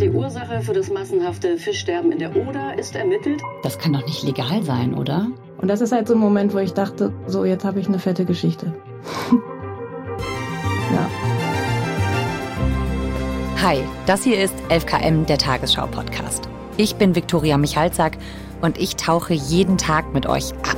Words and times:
Die 0.00 0.10
Ursache 0.10 0.60
für 0.60 0.74
das 0.74 0.90
massenhafte 0.90 1.56
Fischsterben 1.56 2.12
in 2.12 2.18
der 2.18 2.36
Oder 2.36 2.78
ist 2.78 2.94
ermittelt. 2.94 3.40
Das 3.62 3.78
kann 3.78 3.94
doch 3.94 4.04
nicht 4.04 4.22
legal 4.24 4.62
sein, 4.62 4.92
oder? 4.92 5.28
Und 5.56 5.68
das 5.68 5.80
ist 5.80 5.90
halt 5.90 6.06
so 6.06 6.12
ein 6.12 6.20
Moment, 6.20 6.52
wo 6.52 6.58
ich 6.58 6.74
dachte, 6.74 7.14
so 7.26 7.46
jetzt 7.46 7.64
habe 7.64 7.80
ich 7.80 7.88
eine 7.88 7.98
fette 7.98 8.26
Geschichte. 8.26 8.74
ja. 10.92 11.08
Hi, 13.62 13.78
das 14.04 14.22
hier 14.22 14.38
ist 14.38 14.54
11KM, 14.68 15.24
der 15.24 15.38
Tagesschau-Podcast. 15.38 16.46
Ich 16.76 16.96
bin 16.96 17.14
Viktoria 17.14 17.56
Michalzack 17.56 18.18
und 18.60 18.76
ich 18.76 18.96
tauche 18.96 19.32
jeden 19.32 19.78
Tag 19.78 20.12
mit 20.12 20.26
euch 20.26 20.52
ab. 20.52 20.76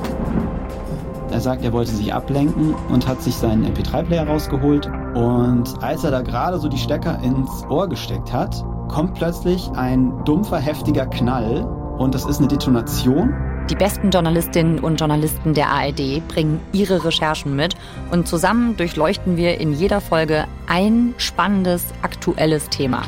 Er 1.32 1.40
sagt, 1.40 1.64
er 1.64 1.72
wollte 1.72 1.90
sich 1.90 2.14
ablenken 2.14 2.72
und 2.88 3.08
hat 3.08 3.20
sich 3.20 3.34
seinen 3.34 3.66
MP3-Player 3.66 4.28
rausgeholt. 4.28 4.86
Und 5.16 5.74
als 5.82 6.04
er 6.04 6.12
da 6.12 6.22
gerade 6.22 6.58
so 6.60 6.68
die 6.68 6.78
Stecker 6.78 7.18
ins 7.24 7.64
Ohr 7.68 7.88
gesteckt 7.88 8.32
hat, 8.32 8.64
kommt 8.88 9.14
plötzlich 9.14 9.70
ein 9.74 10.24
dumpfer, 10.24 10.58
heftiger 10.58 11.06
Knall 11.06 11.64
und 11.98 12.14
das 12.14 12.24
ist 12.24 12.38
eine 12.38 12.48
Detonation. 12.48 13.34
Die 13.70 13.76
besten 13.76 14.10
Journalistinnen 14.10 14.78
und 14.78 14.98
Journalisten 14.98 15.52
der 15.52 15.68
ARD 15.70 16.26
bringen 16.26 16.60
ihre 16.72 17.04
Recherchen 17.04 17.54
mit 17.54 17.74
und 18.10 18.26
zusammen 18.26 18.76
durchleuchten 18.78 19.36
wir 19.36 19.60
in 19.60 19.74
jeder 19.74 20.00
Folge 20.00 20.46
ein 20.66 21.14
spannendes, 21.18 21.84
aktuelles 22.00 22.70
Thema. 22.70 23.02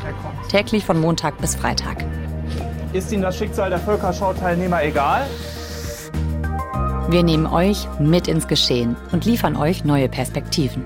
Täglich 0.49 0.85
von 0.85 1.01
Montag 1.01 1.39
bis 1.39 1.55
Freitag. 1.55 2.05
Ist 2.93 3.11
Ihnen 3.11 3.23
das 3.23 3.37
Schicksal 3.37 3.69
der 3.71 3.79
Völkerschau-Teilnehmer 3.79 4.83
egal? 4.83 5.25
Wir 7.09 7.23
nehmen 7.23 7.47
euch 7.47 7.87
mit 7.99 8.27
ins 8.27 8.47
Geschehen 8.47 8.95
und 9.11 9.25
liefern 9.25 9.55
euch 9.55 9.83
neue 9.83 10.09
Perspektiven. 10.09 10.85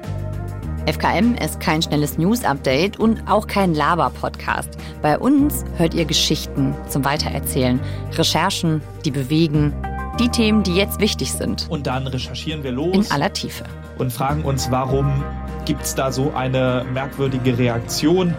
FKM 0.87 1.33
ist 1.43 1.59
kein 1.59 1.81
schnelles 1.81 2.19
News-Update 2.19 2.99
und 2.99 3.27
auch 3.27 3.47
kein 3.47 3.73
Laber-Podcast. 3.73 4.69
Bei 5.01 5.17
uns 5.17 5.65
hört 5.77 5.95
ihr 5.95 6.05
Geschichten 6.05 6.75
zum 6.89 7.03
Weitererzählen, 7.03 7.79
Recherchen, 8.11 8.81
die 9.03 9.09
bewegen, 9.09 9.73
die 10.19 10.29
Themen, 10.29 10.61
die 10.61 10.75
jetzt 10.75 10.99
wichtig 10.99 11.31
sind. 11.31 11.65
Und 11.71 11.87
dann 11.87 12.05
recherchieren 12.05 12.63
wir 12.63 12.71
los. 12.71 12.93
In 12.93 13.11
aller 13.11 13.33
Tiefe. 13.33 13.63
Und 13.97 14.13
fragen 14.13 14.43
uns, 14.43 14.69
warum 14.69 15.23
gibt 15.65 15.81
es 15.81 15.95
da 15.95 16.11
so 16.11 16.33
eine 16.35 16.85
merkwürdige 16.93 17.57
Reaktion? 17.57 18.35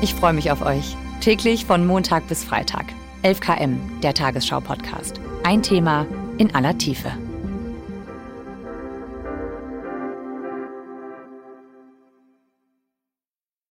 Ich 0.00 0.14
freue 0.14 0.32
mich 0.32 0.50
auf 0.50 0.64
euch. 0.64 0.96
Täglich 1.20 1.66
von 1.66 1.86
Montag 1.86 2.28
bis 2.28 2.44
Freitag. 2.44 2.86
11 3.20 3.40
km, 3.40 3.78
der 4.02 4.14
Tagesschau-Podcast. 4.14 5.20
Ein 5.44 5.62
Thema 5.62 6.06
in 6.38 6.54
aller 6.54 6.78
Tiefe. 6.78 7.12